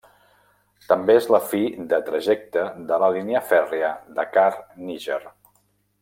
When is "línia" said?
3.19-3.41